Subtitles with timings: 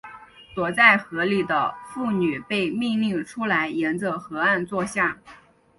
[0.55, 5.19] 躲在河里的妇女被命令出来沿着河岸坐下。